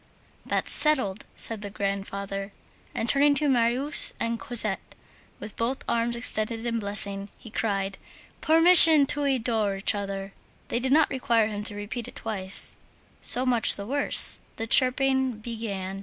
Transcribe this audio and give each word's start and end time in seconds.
"That's 0.43 0.71
settled," 0.71 1.25
said 1.35 1.61
the 1.61 1.69
grandfather. 1.69 2.51
And, 2.95 3.07
turning 3.07 3.35
to 3.35 3.47
Marius 3.47 4.15
and 4.19 4.39
Cosette, 4.39 4.95
with 5.39 5.55
both 5.55 5.83
arms 5.87 6.15
extended 6.15 6.65
in 6.65 6.79
blessing, 6.79 7.29
he 7.37 7.51
cried: 7.51 7.99
"Permission 8.41 9.05
to 9.05 9.25
adore 9.25 9.75
each 9.75 9.93
other!" 9.93 10.33
They 10.69 10.79
did 10.79 10.91
not 10.91 11.11
require 11.11 11.49
him 11.49 11.63
to 11.65 11.75
repeat 11.75 12.07
it 12.07 12.15
twice. 12.15 12.77
So 13.21 13.45
much 13.45 13.75
the 13.75 13.85
worse! 13.85 14.39
the 14.55 14.65
chirping 14.65 15.33
began. 15.33 15.99